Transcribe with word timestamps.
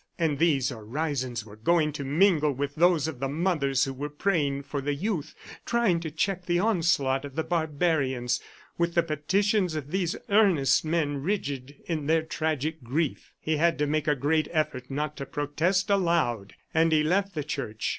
And 0.17 0.39
these 0.39 0.71
orisons 0.71 1.45
were 1.45 1.55
going 1.55 1.91
to 1.93 2.03
mingle 2.03 2.51
with 2.51 2.73
those 2.73 3.07
of 3.07 3.19
the 3.19 3.29
mothers 3.29 3.83
who 3.83 3.93
were 3.93 4.09
praying 4.09 4.63
for 4.63 4.81
the 4.81 4.95
youth 4.95 5.35
trying 5.63 5.99
to 5.99 6.09
check 6.09 6.47
the 6.47 6.57
onslaught 6.57 7.23
of 7.23 7.35
the 7.35 7.43
barbarians 7.43 8.41
with 8.79 8.95
the 8.95 9.03
petitions 9.03 9.75
of 9.75 9.91
these 9.91 10.15
earnest 10.29 10.83
men, 10.83 11.21
rigid 11.21 11.83
in 11.85 12.07
their 12.07 12.23
tragic 12.23 12.81
grief!... 12.83 13.31
He 13.39 13.57
had 13.57 13.77
to 13.77 13.85
make 13.85 14.07
a 14.07 14.15
great 14.15 14.47
effort 14.51 14.89
not 14.89 15.15
to 15.17 15.25
protest 15.27 15.91
aloud, 15.91 16.55
and 16.73 16.91
he 16.91 17.03
left 17.03 17.35
the 17.35 17.43
church. 17.43 17.87